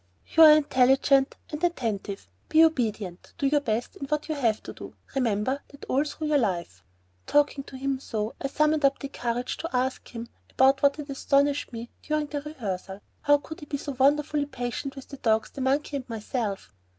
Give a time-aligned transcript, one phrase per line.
[0.35, 2.27] "You are intelligent and attentive.
[2.49, 4.95] Be obedient, do your best in what you have to do.
[5.13, 6.83] Remember that all through life."
[7.27, 11.11] Talking to him so, I summoned up courage to ask him about what had so
[11.11, 15.51] astonished me during the rehearsal: how could he be so wonderfully patient with the dogs,
[15.51, 16.73] the monkey, and myself?